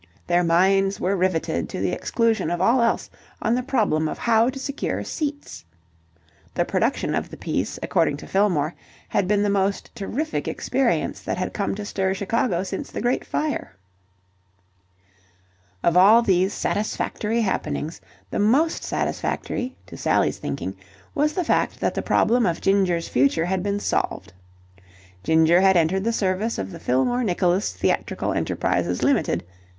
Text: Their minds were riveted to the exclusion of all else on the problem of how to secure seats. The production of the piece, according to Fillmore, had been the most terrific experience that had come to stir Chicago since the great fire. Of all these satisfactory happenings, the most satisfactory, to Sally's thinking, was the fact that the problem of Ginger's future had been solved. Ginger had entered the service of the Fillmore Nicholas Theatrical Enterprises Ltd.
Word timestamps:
Their 0.25 0.43
minds 0.43 0.99
were 0.99 1.15
riveted 1.15 1.69
to 1.69 1.79
the 1.79 1.91
exclusion 1.91 2.49
of 2.49 2.59
all 2.59 2.81
else 2.81 3.07
on 3.39 3.53
the 3.53 3.61
problem 3.61 4.07
of 4.09 4.17
how 4.17 4.49
to 4.49 4.57
secure 4.57 5.03
seats. 5.03 5.63
The 6.55 6.65
production 6.65 7.13
of 7.13 7.29
the 7.29 7.37
piece, 7.37 7.77
according 7.83 8.17
to 8.17 8.25
Fillmore, 8.27 8.73
had 9.09 9.27
been 9.27 9.43
the 9.43 9.49
most 9.51 9.91
terrific 9.93 10.47
experience 10.47 11.21
that 11.21 11.37
had 11.37 11.53
come 11.53 11.75
to 11.75 11.85
stir 11.85 12.15
Chicago 12.15 12.63
since 12.63 12.89
the 12.89 12.99
great 12.99 13.23
fire. 13.23 13.75
Of 15.83 15.95
all 15.95 16.23
these 16.23 16.51
satisfactory 16.51 17.41
happenings, 17.41 18.01
the 18.31 18.39
most 18.39 18.83
satisfactory, 18.83 19.75
to 19.85 19.95
Sally's 19.97 20.39
thinking, 20.39 20.75
was 21.13 21.33
the 21.33 21.43
fact 21.45 21.79
that 21.79 21.93
the 21.93 22.01
problem 22.01 22.47
of 22.47 22.59
Ginger's 22.59 23.07
future 23.07 23.45
had 23.45 23.61
been 23.61 23.79
solved. 23.79 24.33
Ginger 25.23 25.61
had 25.61 25.77
entered 25.77 26.05
the 26.05 26.11
service 26.11 26.57
of 26.57 26.71
the 26.71 26.79
Fillmore 26.79 27.23
Nicholas 27.23 27.71
Theatrical 27.73 28.33
Enterprises 28.33 29.01
Ltd. 29.01 29.43